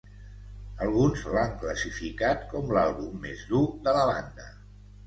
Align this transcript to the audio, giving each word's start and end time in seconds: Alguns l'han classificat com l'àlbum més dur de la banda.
Alguns 0.85 1.25
l'han 1.35 1.53
classificat 1.65 2.49
com 2.55 2.75
l'àlbum 2.79 3.25
més 3.29 3.47
dur 3.55 3.65
de 3.89 3.99
la 4.01 4.11
banda. 4.15 4.53